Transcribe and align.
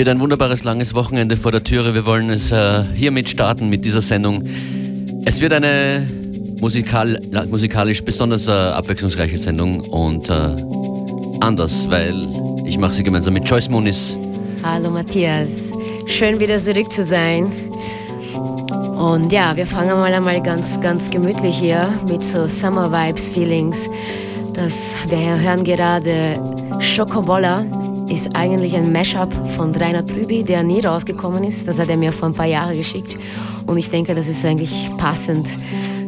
Es 0.00 0.04
steht 0.04 0.14
ein 0.14 0.20
wunderbares 0.20 0.64
langes 0.64 0.94
Wochenende 0.94 1.36
vor 1.36 1.52
der 1.52 1.62
Türe. 1.62 1.92
Wir 1.92 2.06
wollen 2.06 2.30
es 2.30 2.50
äh, 2.50 2.84
hiermit 2.94 3.28
starten 3.28 3.68
mit 3.68 3.84
dieser 3.84 4.00
Sendung. 4.00 4.42
Es 5.26 5.42
wird 5.42 5.52
eine 5.52 6.06
musikal, 6.58 7.20
musikalisch 7.50 8.02
besonders 8.02 8.48
äh, 8.48 8.50
abwechslungsreiche 8.50 9.36
Sendung 9.36 9.80
und 9.80 10.30
äh, 10.30 10.32
anders, 11.42 11.90
weil 11.90 12.14
ich 12.64 12.78
mache 12.78 12.94
sie 12.94 13.02
gemeinsam 13.02 13.34
mit 13.34 13.46
Joyce 13.46 13.68
Muniz. 13.68 14.16
Hallo 14.62 14.88
Matthias, 14.88 15.70
schön 16.06 16.40
wieder 16.40 16.56
zurück 16.56 16.90
zu 16.90 17.04
sein. 17.04 17.52
Und 18.96 19.30
ja, 19.30 19.54
wir 19.54 19.66
fangen 19.66 19.98
mal 19.98 20.14
einmal 20.14 20.40
ganz, 20.42 20.80
ganz 20.80 21.10
gemütlich 21.10 21.58
hier 21.58 21.92
mit 22.08 22.22
so 22.22 22.46
Summer 22.46 22.90
Vibes 22.90 23.28
Feelings. 23.28 23.76
Das, 24.54 24.96
wir 25.08 25.38
hören 25.38 25.62
gerade 25.62 26.40
Schokobolla 26.80 27.66
ist 28.10 28.34
eigentlich 28.34 28.76
ein 28.76 28.92
Mashup 28.92 29.32
von 29.56 29.74
Rainer 29.74 30.04
Trüby, 30.04 30.42
der 30.42 30.62
nie 30.62 30.80
rausgekommen 30.80 31.44
ist. 31.44 31.68
Das 31.68 31.78
hat 31.78 31.88
er 31.88 31.96
mir 31.96 32.12
vor 32.12 32.28
ein 32.28 32.34
paar 32.34 32.46
Jahren 32.46 32.76
geschickt. 32.76 33.16
Und 33.66 33.78
ich 33.78 33.88
denke, 33.88 34.14
das 34.14 34.26
ist 34.26 34.44
eigentlich 34.44 34.90
passend 34.98 35.48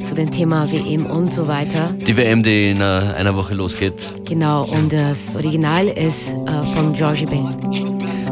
zu 0.04 0.14
dem 0.14 0.30
Thema 0.30 0.70
WM 0.70 1.06
und 1.06 1.32
so 1.32 1.46
weiter. 1.46 1.94
Die 2.06 2.16
WM, 2.16 2.42
die 2.42 2.70
in 2.70 2.80
uh, 2.80 3.14
einer 3.16 3.34
Woche 3.36 3.54
losgeht. 3.54 4.12
Genau, 4.24 4.64
und 4.64 4.92
das 4.92 5.34
Original 5.34 5.86
ist 5.86 6.34
uh, 6.34 6.64
von 6.74 6.92
Georgie 6.92 7.26
Ben. 7.26 7.48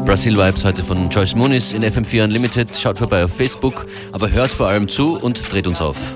Brasil 0.05 0.37
Vibes 0.37 0.65
heute 0.65 0.83
von 0.83 1.09
Joyce 1.09 1.35
Muniz 1.35 1.73
in 1.73 1.83
FM4 1.83 2.25
Unlimited. 2.25 2.75
Schaut 2.75 2.97
vorbei 2.97 3.23
auf 3.23 3.33
Facebook, 3.33 3.85
aber 4.11 4.29
hört 4.31 4.51
vor 4.51 4.67
allem 4.67 4.87
zu 4.87 5.17
und 5.17 5.51
dreht 5.51 5.67
uns 5.67 5.79
auf. 5.79 6.15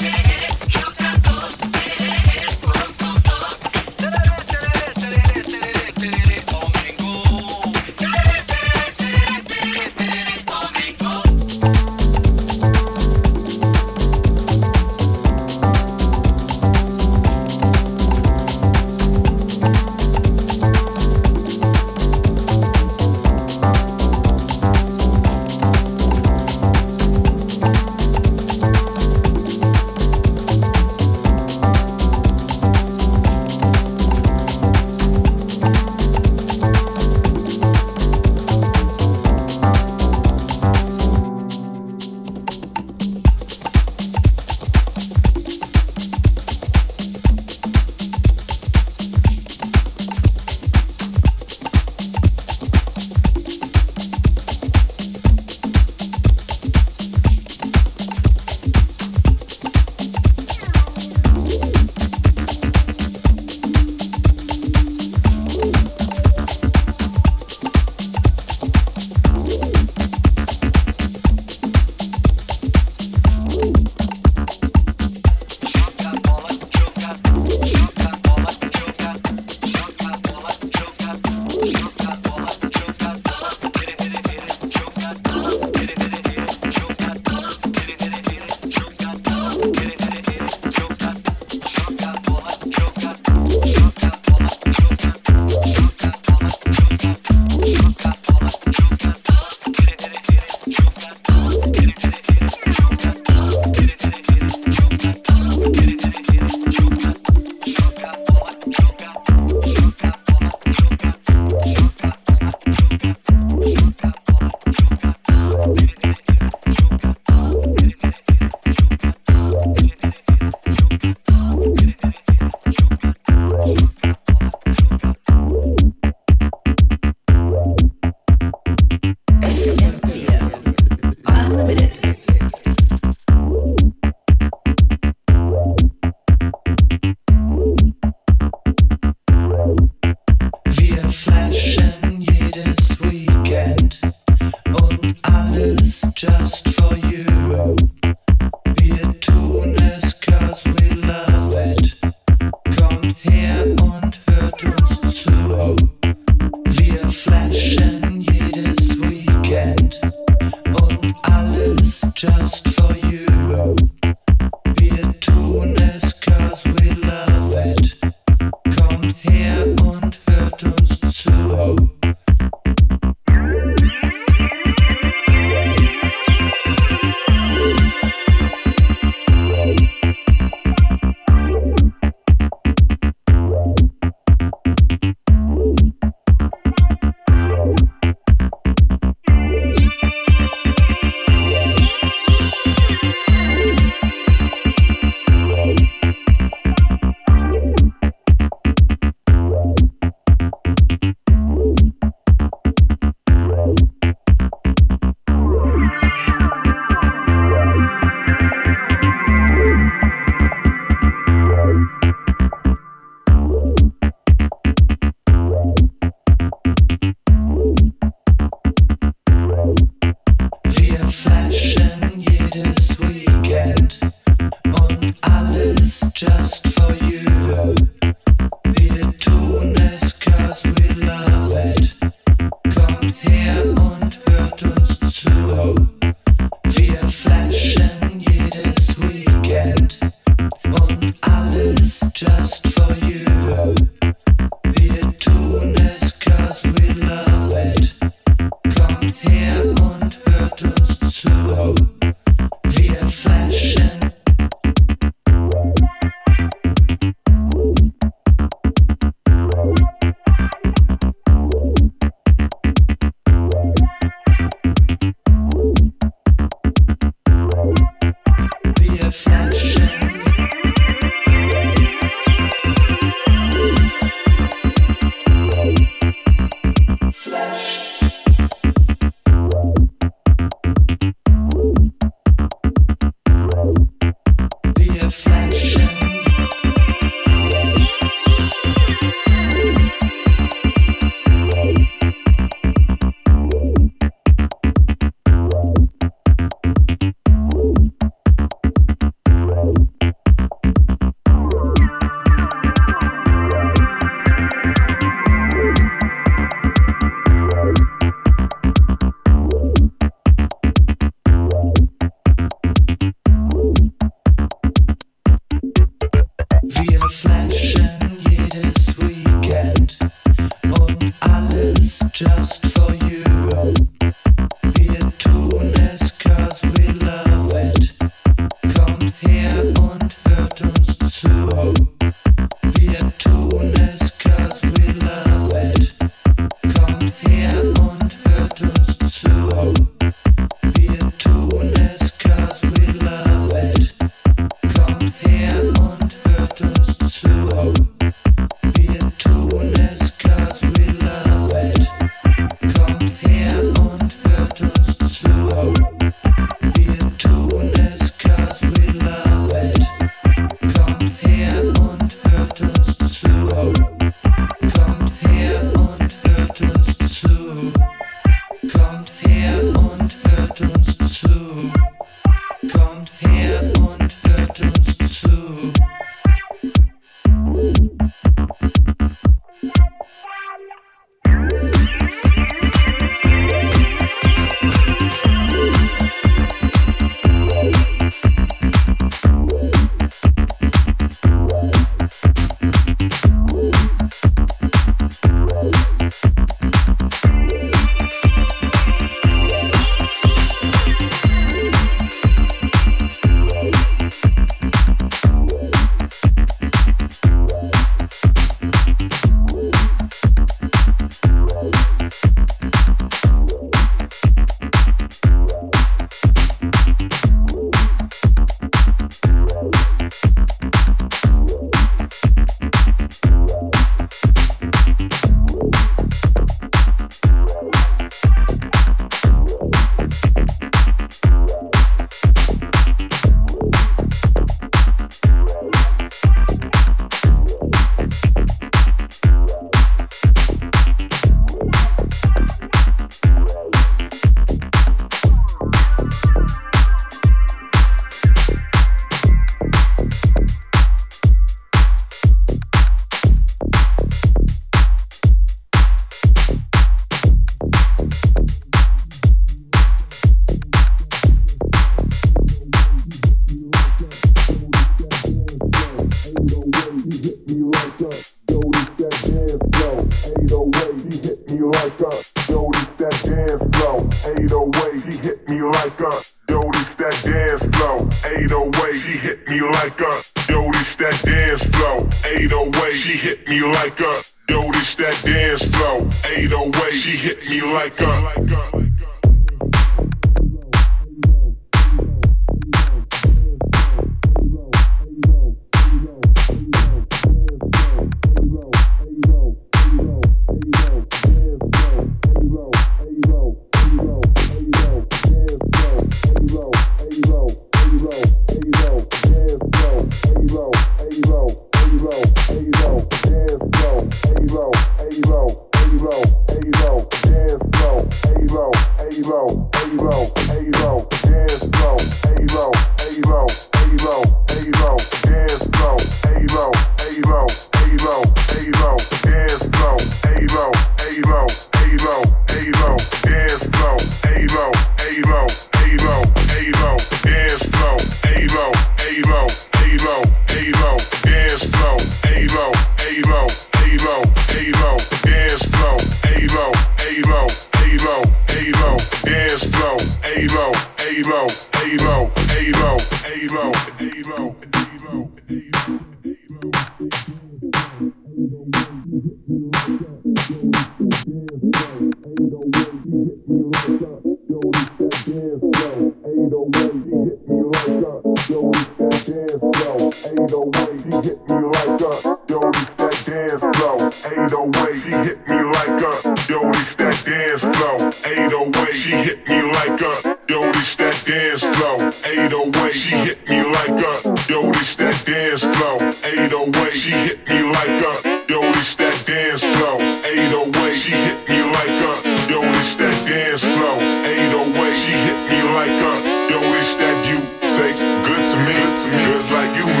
like 599.51 599.75
you 599.75 600.00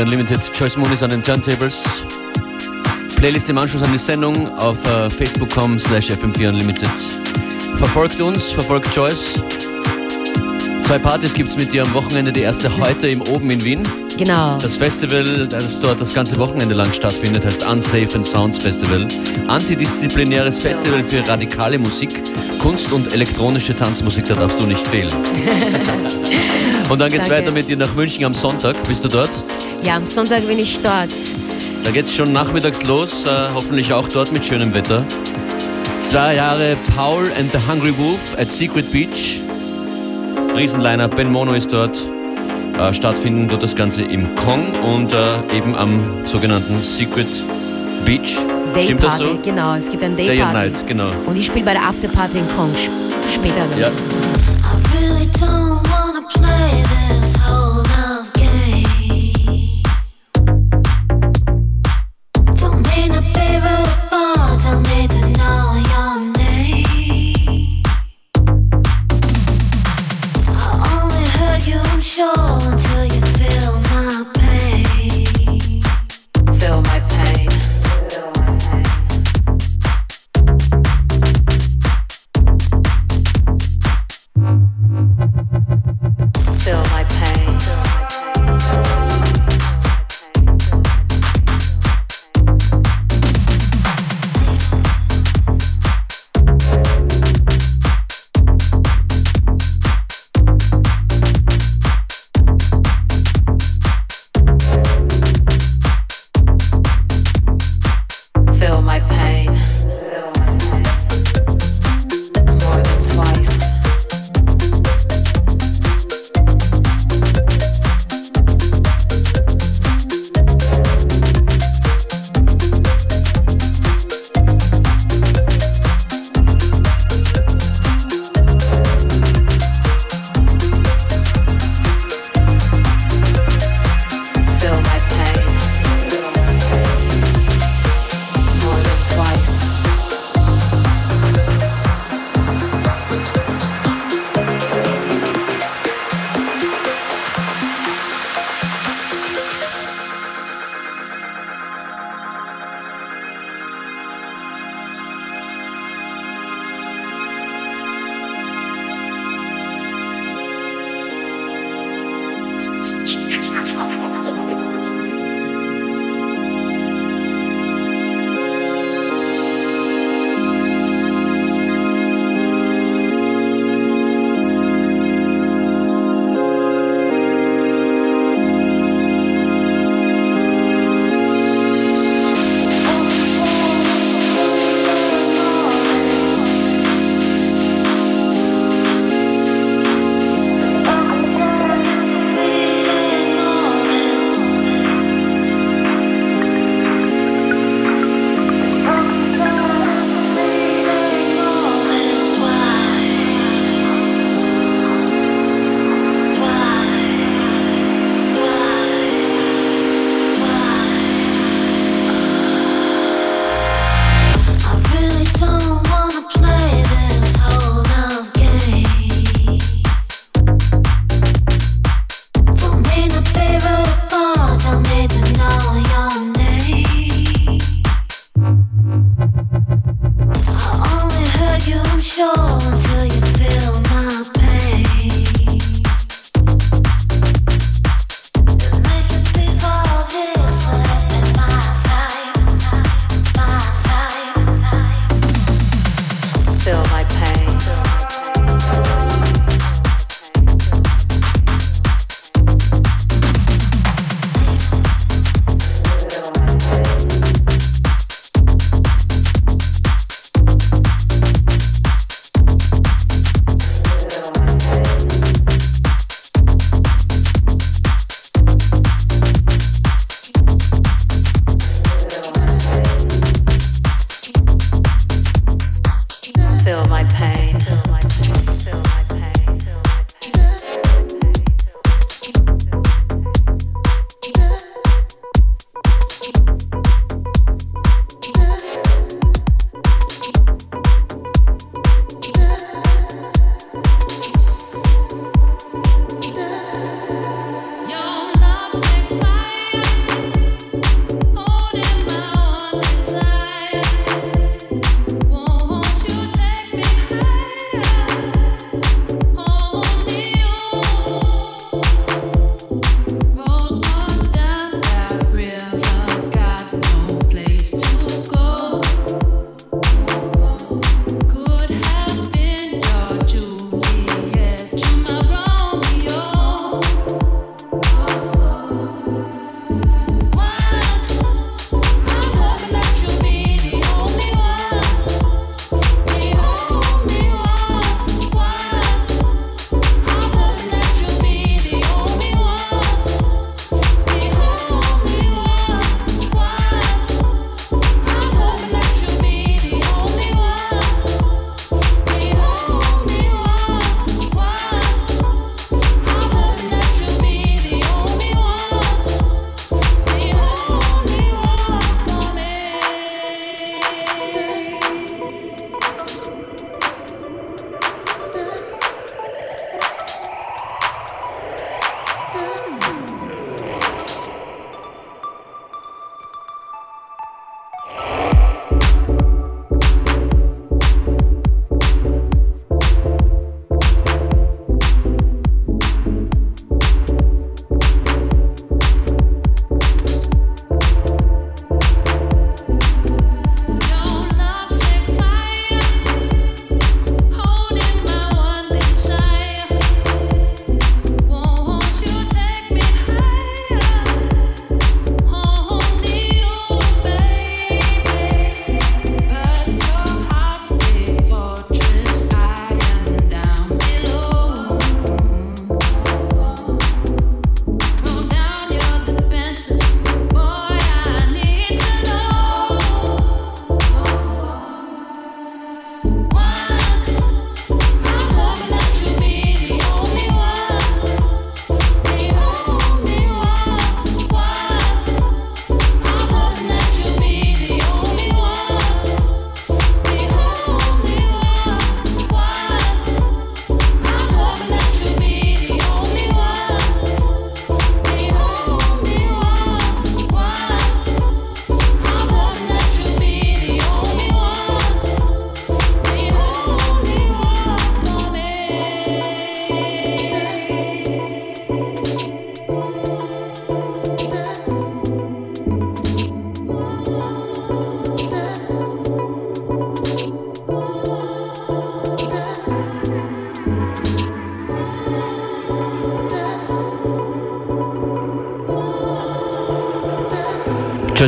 Unlimited. 0.00 0.40
Choice 0.52 0.76
Moon 0.76 0.90
ist 0.92 1.02
an 1.02 1.10
den 1.10 1.22
Turntables. 1.22 1.84
Playlist 3.16 3.50
im 3.50 3.58
Anschluss 3.58 3.82
an 3.82 3.92
die 3.92 3.98
Sendung 3.98 4.48
auf 4.58 4.76
uh, 4.86 5.10
facebook.com 5.10 5.78
slash 5.78 6.10
fm4 6.10 6.48
Unlimited. 6.48 6.88
Verfolgt 7.76 8.20
uns, 8.20 8.50
verfolgt 8.50 8.92
Choice. 8.94 9.40
Zwei 10.82 10.98
Partys 10.98 11.34
gibt 11.34 11.50
es 11.50 11.56
mit 11.56 11.72
dir 11.72 11.82
am 11.82 11.92
Wochenende. 11.94 12.32
Die 12.32 12.40
erste 12.40 12.74
heute 12.78 13.08
im 13.08 13.20
Oben 13.22 13.50
in 13.50 13.64
Wien. 13.64 13.82
Genau. 14.16 14.58
Das 14.58 14.76
Festival, 14.76 15.46
das 15.46 15.80
dort 15.80 16.00
das 16.00 16.14
ganze 16.14 16.38
Wochenende 16.38 16.74
lang 16.74 16.92
stattfindet, 16.92 17.44
heißt 17.44 17.68
Unsafe 17.68 18.14
and 18.14 18.26
Sounds 18.26 18.58
Festival. 18.58 19.06
Antidisziplinäres 19.48 20.58
Festival 20.58 21.04
für 21.04 21.26
radikale 21.26 21.78
Musik, 21.78 22.10
Kunst 22.58 22.92
und 22.92 23.12
elektronische 23.12 23.74
Tanzmusik, 23.76 24.26
da 24.26 24.34
darfst 24.34 24.58
du 24.58 24.66
nicht 24.66 24.86
fehlen. 24.86 25.12
und 26.88 26.98
dann 26.98 27.10
geht's 27.10 27.28
weiter 27.28 27.50
mit 27.50 27.68
dir 27.68 27.76
nach 27.76 27.94
München 27.94 28.24
am 28.24 28.34
Sonntag. 28.34 28.76
Bist 28.84 29.04
du 29.04 29.08
dort? 29.08 29.30
Ja, 29.84 29.96
am 29.96 30.06
Sonntag 30.06 30.46
bin 30.46 30.58
ich 30.58 30.80
dort. 30.82 31.10
Da 31.84 31.90
geht 31.90 32.04
es 32.04 32.14
schon 32.14 32.32
nachmittags 32.32 32.84
los, 32.84 33.24
äh, 33.24 33.48
hoffentlich 33.52 33.92
auch 33.92 34.06
dort 34.08 34.32
mit 34.32 34.44
schönem 34.44 34.72
Wetter. 34.74 35.04
Zwei 36.02 36.36
Jahre 36.36 36.76
Paul 36.96 37.24
and 37.38 37.50
the 37.52 37.58
Hungry 37.68 37.96
Wolf 37.98 38.20
at 38.38 38.48
Secret 38.50 38.90
Beach. 38.92 39.40
Riesenliner, 40.56 41.08
Ben 41.08 41.30
Mono 41.30 41.52
ist 41.54 41.72
dort. 41.72 41.98
Äh, 42.78 42.94
stattfinden 42.94 43.50
wird 43.50 43.62
das 43.62 43.74
Ganze 43.74 44.02
im 44.02 44.34
Kong 44.36 44.72
und 44.84 45.12
äh, 45.12 45.56
eben 45.56 45.74
am 45.74 46.00
sogenannten 46.24 46.80
Secret 46.80 47.28
Beach. 48.04 48.36
Day 48.74 48.84
Stimmt 48.84 49.00
Party, 49.00 49.18
das 49.24 49.30
so? 49.30 49.38
genau. 49.44 49.74
Es 49.74 49.90
gibt 49.90 50.02
ein 50.02 50.16
Day, 50.16 50.28
Day 50.28 50.38
Party. 50.38 50.56
and 50.56 50.72
Night, 50.74 50.86
genau. 50.88 51.10
Und 51.26 51.36
ich 51.36 51.46
spiele 51.46 51.64
bei 51.64 51.72
der 51.74 51.82
Afterparty 51.82 52.38
in 52.38 52.48
Kong. 52.56 52.70
später 53.34 53.54
dann. 53.70 53.80
Ja. 53.80 53.88
I 53.88 54.98
really 54.98 55.28
don't 55.38 55.80
wanna 55.90 56.22
play 56.32 56.82
this 56.82 57.34
whole 57.46 57.61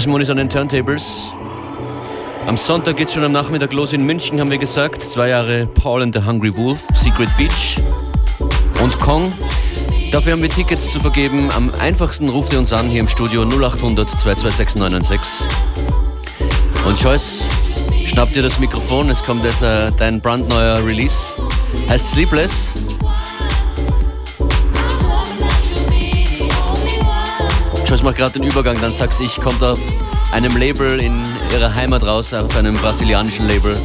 Ist 0.04 0.28
an 0.30 0.36
den 0.36 0.50
Turntables. 0.50 1.32
Am 2.46 2.58
Sonntag 2.58 2.96
geht's 2.96 3.14
schon 3.14 3.24
am 3.24 3.32
Nachmittag 3.32 3.72
los 3.72 3.94
in 3.94 4.04
München, 4.04 4.38
haben 4.38 4.50
wir 4.50 4.58
gesagt. 4.58 5.02
Zwei 5.02 5.28
Jahre 5.28 5.66
Paul 5.66 6.02
and 6.02 6.14
the 6.14 6.20
Hungry 6.22 6.54
Wolf, 6.54 6.82
Secret 6.94 7.30
Beach 7.38 7.78
und 8.82 9.00
Kong. 9.00 9.32
Dafür 10.12 10.32
haben 10.32 10.42
wir 10.42 10.50
Tickets 10.50 10.92
zu 10.92 11.00
vergeben. 11.00 11.50
Am 11.52 11.72
einfachsten 11.80 12.28
ruft 12.28 12.52
ihr 12.52 12.58
uns 12.58 12.70
an 12.74 12.88
hier 12.90 13.00
im 13.00 13.08
Studio 13.08 13.44
0800 13.44 14.10
226 14.10 14.78
996. 14.78 15.46
Und 16.86 17.00
Joyce, 17.00 17.48
schnapp 18.04 18.30
dir 18.34 18.42
das 18.42 18.60
Mikrofon, 18.60 19.08
es 19.08 19.22
kommt 19.22 19.42
jetzt 19.42 19.62
äh, 19.62 19.90
dein 19.98 20.20
brandneuer 20.20 20.84
Release. 20.84 21.32
Heißt 21.88 22.10
Sleepless. 22.10 22.83
Joyce 27.86 28.02
macht 28.02 28.16
gerade 28.16 28.38
den 28.38 28.44
Übergang, 28.44 28.80
dann 28.80 28.92
sag's 28.92 29.20
ich, 29.20 29.36
kommt 29.36 29.62
auf 29.62 29.78
einem 30.32 30.56
Label 30.56 31.00
in 31.00 31.22
ihrer 31.52 31.74
Heimat 31.74 32.02
raus, 32.02 32.32
auf 32.32 32.56
einem 32.56 32.74
brasilianischen 32.74 33.46
Label. 33.46 33.76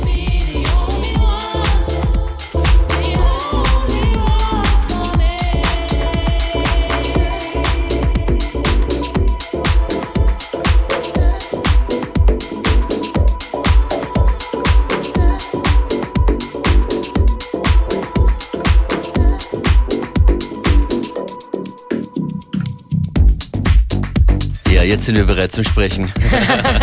Jetzt 24.90 25.06
sind 25.06 25.18
wir 25.18 25.24
bereit 25.24 25.52
zum 25.52 25.64
Sprechen. 25.64 26.12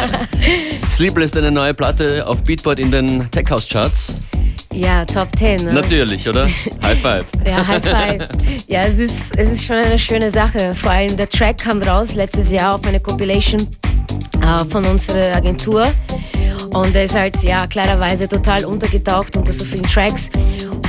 Sleepless, 0.90 1.37
eine 1.37 1.51
neue 1.51 1.75
Platte 1.75 2.27
auf 2.27 2.42
Beatport 2.45 2.79
in 2.79 2.90
den 2.92 3.29
Tech 3.33 3.51
House 3.51 3.69
Charts. 3.69 4.14
Ja, 4.73 5.05
Top 5.05 5.29
10. 5.37 5.64
Ne? 5.64 5.73
Natürlich, 5.73 6.29
oder? 6.29 6.47
High 6.85 7.01
Five. 7.01 7.27
Ja, 7.45 7.66
High 7.66 7.83
Five. 7.83 8.29
Ja, 8.69 8.83
es 8.83 8.99
ist, 8.99 9.37
es 9.37 9.51
ist 9.51 9.64
schon 9.64 9.77
eine 9.77 9.99
schöne 9.99 10.31
Sache. 10.31 10.73
Vor 10.75 10.92
allem 10.92 11.16
der 11.16 11.29
Track 11.29 11.59
kam 11.59 11.83
raus 11.83 12.14
letztes 12.14 12.53
Jahr 12.53 12.77
auf 12.77 12.87
eine 12.87 13.01
Compilation 13.01 13.66
äh, 14.40 14.64
von 14.71 14.85
unserer 14.85 15.35
Agentur. 15.35 15.87
Und 16.71 16.95
er 16.95 17.05
ist 17.05 17.14
halt, 17.14 17.42
ja, 17.42 17.66
klarerweise 17.66 18.29
total 18.29 18.64
untergetaucht 18.66 19.37
unter 19.37 19.53
so 19.53 19.64
vielen 19.64 19.83
Tracks. 19.83 20.31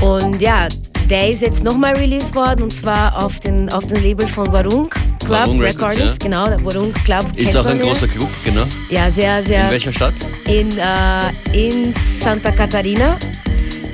Und 0.01 0.39
ja, 0.39 0.67
der 1.10 1.30
ist 1.30 1.41
jetzt 1.41 1.63
nochmal 1.63 1.95
released 1.95 2.36
worden 2.36 2.63
und 2.63 2.73
zwar 2.73 3.23
auf 3.23 3.39
den, 3.39 3.69
auf 3.69 3.88
den 3.88 4.03
Label 4.03 4.27
von 4.27 4.51
Warung 4.51 4.89
Club 5.28 5.62
Records, 5.62 5.76
Recordings. 5.76 6.13
ja. 6.13 6.26
Genau, 6.26 6.48
der 6.48 6.63
Warung 6.66 6.94
Club. 6.94 7.26
Ist 7.36 7.56
auch 7.56 7.66
ein 7.66 7.80
großer 7.80 8.08
Club, 8.08 8.30
genau. 8.44 8.66
Ja, 8.90 9.10
sehr, 9.10 9.44
sehr. 9.44 9.66
In 9.66 9.72
welcher 9.72 9.94
Stadt? 9.94 10.13
In, 10.46 10.70
äh, 10.78 11.68
in 11.70 11.94
Santa 11.96 12.52
Catarina, 12.52 13.18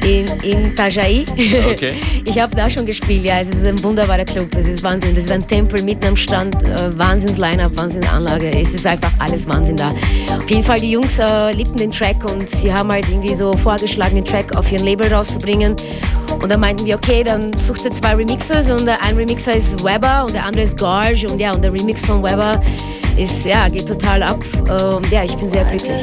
in, 0.03 0.25
in 0.43 0.65
Itajaí. 0.71 1.25
Okay. 1.71 1.95
Ich 2.25 2.39
habe 2.39 2.55
da 2.55 2.67
schon 2.67 2.85
gespielt, 2.85 3.25
ja, 3.25 3.39
es 3.39 3.49
ist 3.49 3.63
ein 3.63 3.81
wunderbarer 3.83 4.25
Club, 4.25 4.47
es 4.57 4.67
ist 4.67 4.81
Wahnsinn. 4.81 5.13
Das 5.13 5.25
ist 5.25 5.31
ein 5.31 5.47
Tempel 5.47 5.83
mitten 5.83 6.05
am 6.07 6.15
Strand, 6.15 6.55
äh, 6.63 6.97
Wahnsinns-Line-Up, 6.97 7.77
Wahnsinnsanlage, 7.77 8.49
es 8.59 8.73
ist 8.73 8.87
einfach 8.87 9.11
alles 9.19 9.47
Wahnsinn 9.47 9.75
da. 9.75 9.89
Auf 10.35 10.49
jeden 10.49 10.63
Fall, 10.63 10.79
die 10.79 10.91
Jungs 10.91 11.19
äh, 11.19 11.51
liebten 11.51 11.77
den 11.77 11.91
Track 11.91 12.23
und 12.31 12.49
sie 12.49 12.73
haben 12.73 12.91
halt 12.91 13.07
irgendwie 13.07 13.35
so 13.35 13.53
vorgeschlagen, 13.53 14.15
den 14.15 14.25
Track 14.25 14.55
auf 14.55 14.71
ihren 14.71 14.83
Label 14.83 15.13
rauszubringen. 15.13 15.75
Und 16.41 16.49
dann 16.49 16.59
meinten 16.59 16.85
wir, 16.85 16.95
okay, 16.95 17.23
dann 17.23 17.55
suchst 17.55 17.85
du 17.85 17.91
zwei 17.91 18.15
Remixers 18.15 18.71
und 18.71 18.87
der 18.87 19.03
ein 19.03 19.15
Remixer 19.15 19.53
ist 19.53 19.83
Weber 19.83 20.23
und 20.25 20.33
der 20.33 20.45
andere 20.45 20.63
ist 20.63 20.79
Gorge 20.79 21.27
und 21.29 21.39
ja, 21.39 21.53
und 21.53 21.61
der 21.61 21.71
Remix 21.71 22.03
von 22.03 22.23
Weber 22.23 22.59
ist, 23.17 23.45
ja, 23.45 23.69
geht 23.69 23.87
total 23.87 24.23
ab. 24.23 24.39
Und 24.61 25.09
ja, 25.11 25.23
ich 25.23 25.35
bin 25.35 25.49
sehr 25.49 25.65
glücklich. 25.65 26.01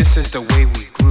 This 0.00 0.16
is 0.16 0.30
the 0.30 0.40
way 0.40 0.64
we 0.64 0.86
grew. 0.94 1.09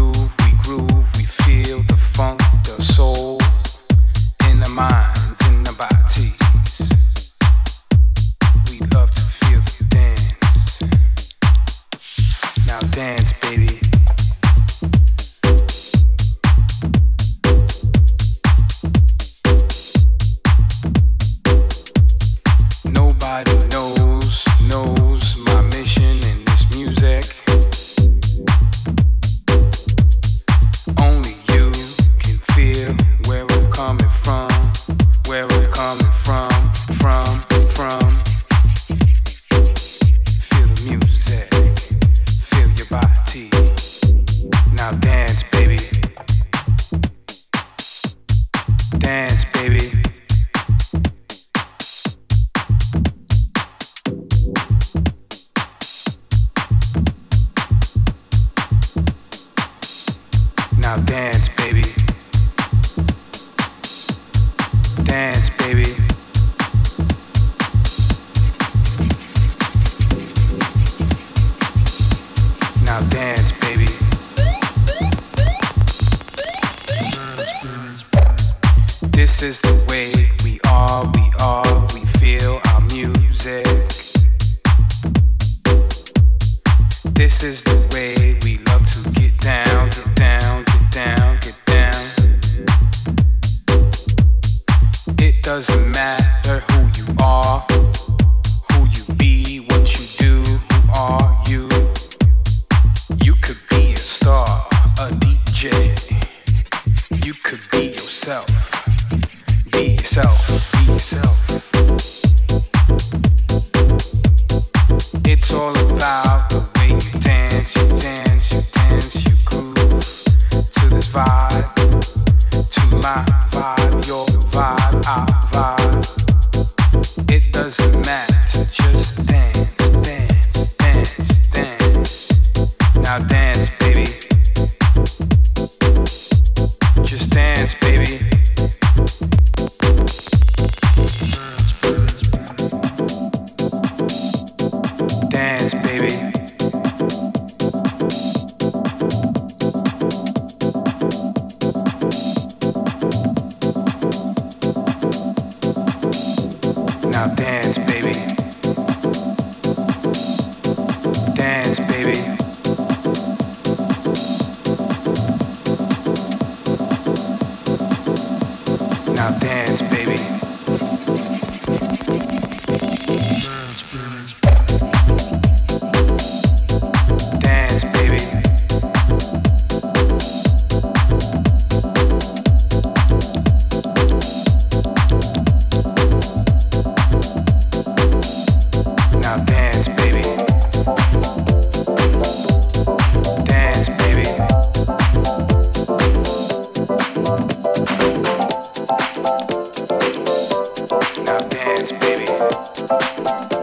dance, 201.47 201.91
baby. 201.93 203.58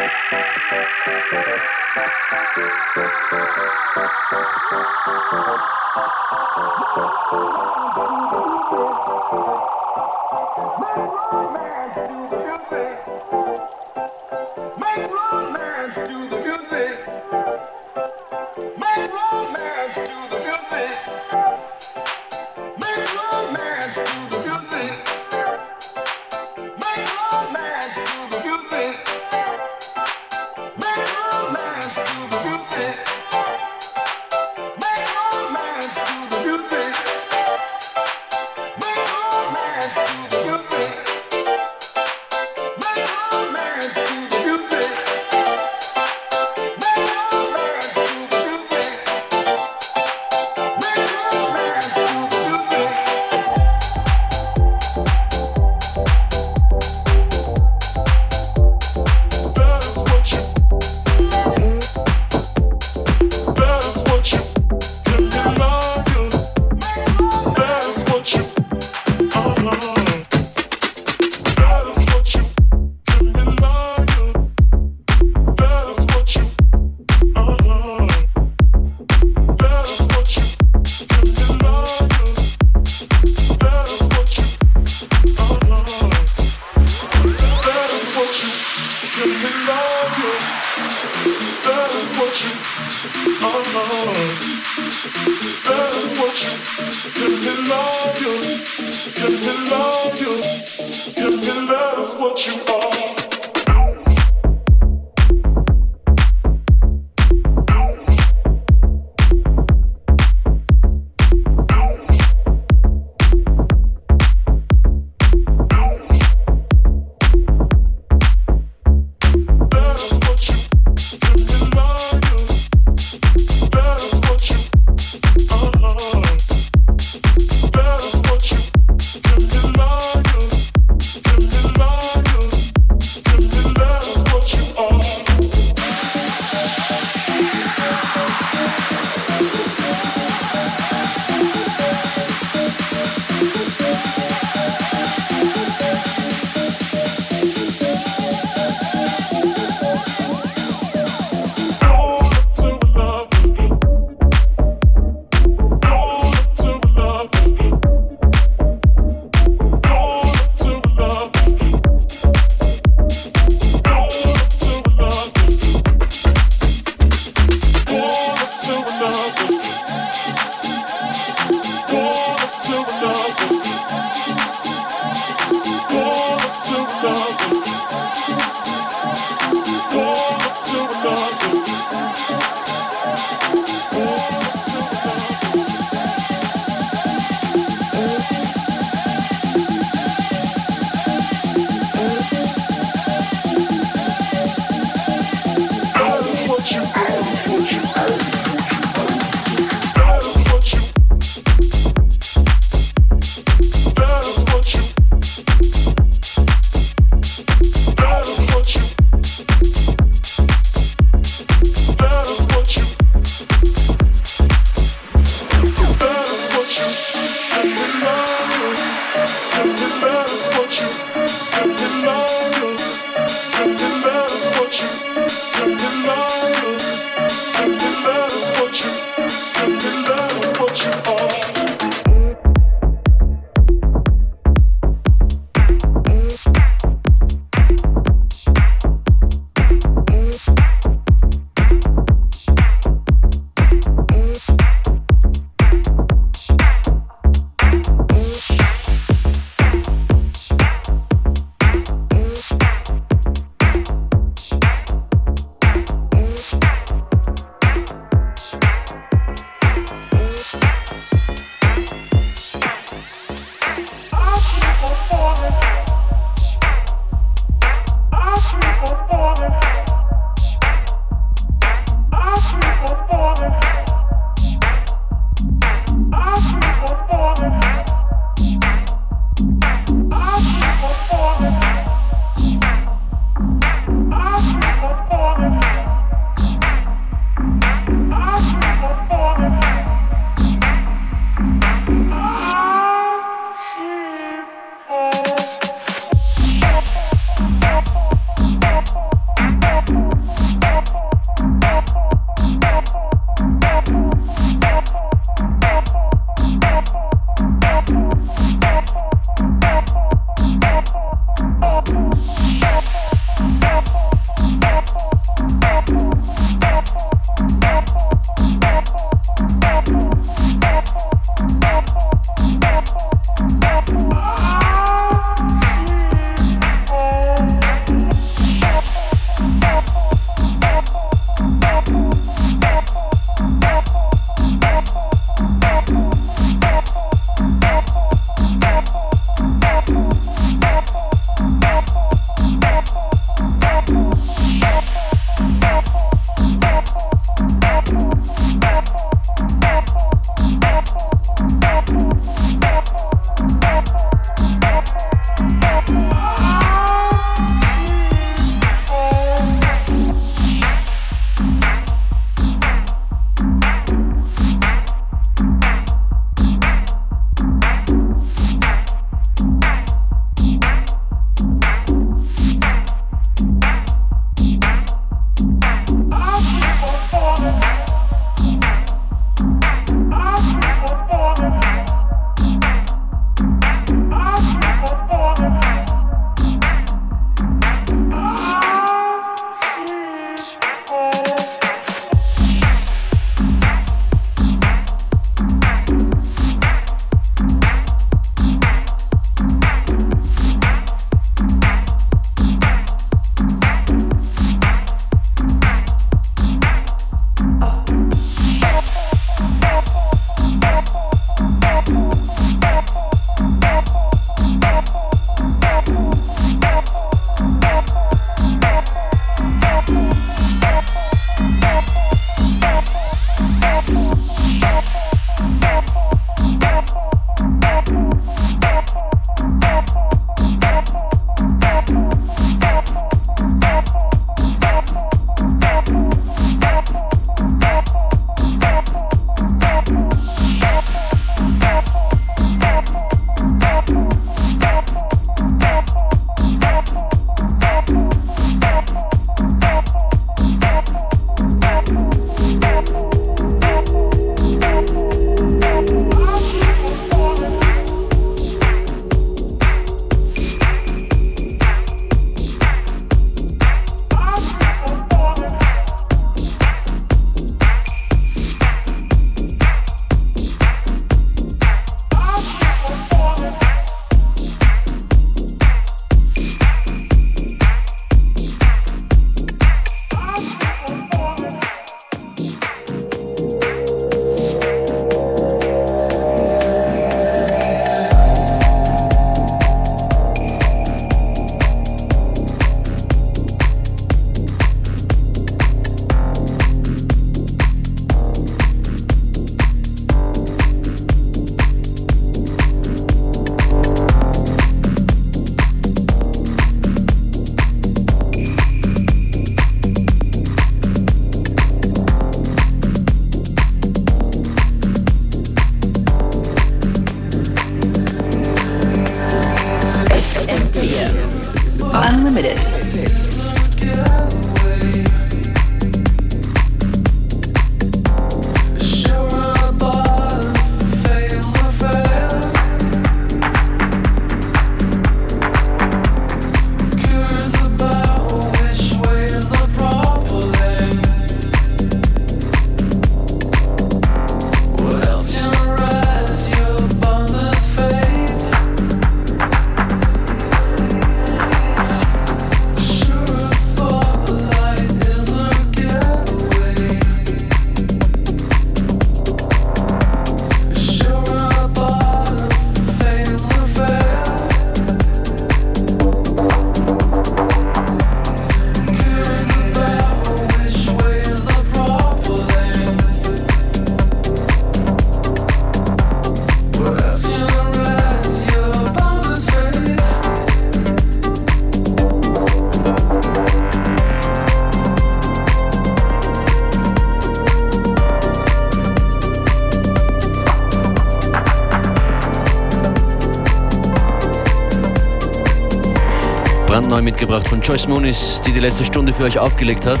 Mitgebracht 597.24 597.48
von 597.48 597.62
Joyce 597.62 597.88
Moonis, 597.88 598.42
die 598.44 598.52
die 598.52 598.60
letzte 598.60 598.84
Stunde 598.84 599.10
für 599.10 599.24
euch 599.24 599.38
aufgelegt 599.38 599.86
hat. 599.86 600.00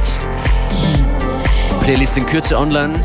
Playlist 1.82 2.18
in 2.18 2.26
Kürze 2.26 2.58
online. 2.58 3.02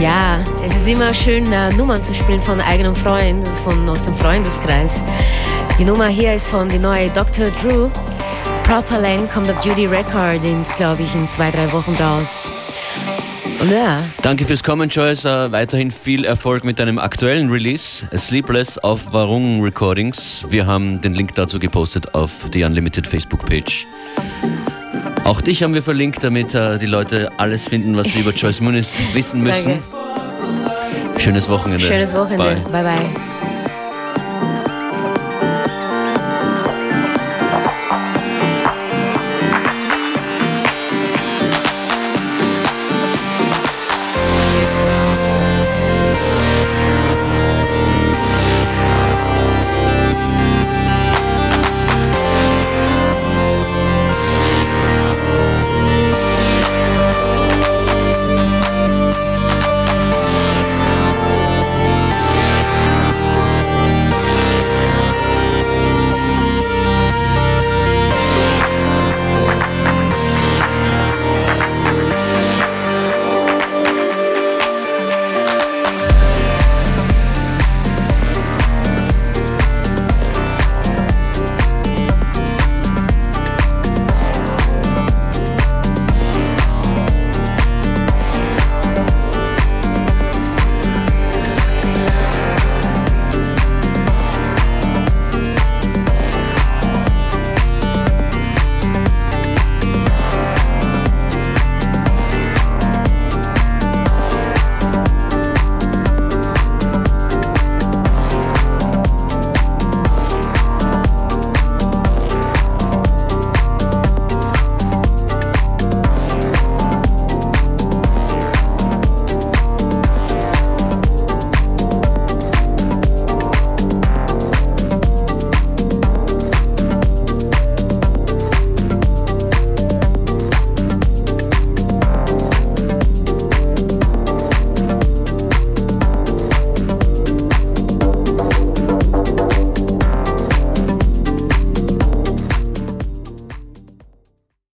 Ja, 0.00 0.38
es 0.64 0.76
ist 0.76 0.86
immer 0.86 1.12
schön, 1.12 1.50
äh, 1.52 1.70
Nummern 1.74 2.02
zu 2.02 2.14
spielen 2.14 2.40
von 2.40 2.60
eigenen 2.60 2.94
Freunden, 2.94 3.44
von 3.64 3.88
aus 3.88 4.04
dem 4.04 4.14
Freundeskreis. 4.14 5.02
Die 5.80 5.84
Nummer 5.84 6.06
hier 6.06 6.34
ist 6.34 6.46
von 6.46 6.68
die 6.68 6.78
neue 6.78 7.10
Dr. 7.10 7.46
Drew. 7.60 7.88
Proper 8.62 9.00
Lane 9.00 9.26
kommt 9.34 9.50
auf 9.50 9.64
Judy 9.64 9.86
Recordings, 9.86 10.72
glaube 10.76 11.02
ich, 11.02 11.12
in 11.16 11.26
zwei, 11.26 11.50
drei 11.50 11.72
Wochen 11.72 11.96
raus. 12.00 12.46
Ja, 13.68 14.02
Danke 14.22 14.44
fürs 14.44 14.62
Kommen, 14.62 14.88
Joyce. 14.88 15.26
Äh, 15.26 15.52
weiterhin 15.52 15.90
viel 15.90 16.24
Erfolg 16.24 16.64
mit 16.64 16.78
deinem 16.78 16.98
aktuellen 16.98 17.50
Release, 17.50 18.06
Sleepless 18.16 18.78
auf 18.78 19.12
Warung 19.12 19.62
Recordings. 19.62 20.46
Wir 20.48 20.66
haben 20.66 21.00
den 21.02 21.14
Link 21.14 21.34
dazu 21.34 21.58
gepostet 21.58 22.14
auf 22.14 22.48
die 22.50 22.64
Unlimited 22.64 23.06
Facebook-Page. 23.06 23.86
Auch 25.24 25.42
dich 25.42 25.62
haben 25.62 25.74
wir 25.74 25.82
verlinkt, 25.82 26.24
damit 26.24 26.54
äh, 26.54 26.78
die 26.78 26.86
Leute 26.86 27.30
alles 27.36 27.68
finden, 27.68 27.96
was 27.96 28.08
sie 28.08 28.20
über 28.20 28.32
Joyce 28.32 28.60
Moonis 28.60 28.98
wissen 29.12 29.42
müssen. 29.42 29.72
danke. 29.72 31.20
Schönes 31.20 31.48
Wochenende. 31.50 31.84
Schönes 31.84 32.14
Wochenende. 32.14 32.62
Bye. 32.70 32.82
bye. 32.82 32.96
bye. 32.96 33.29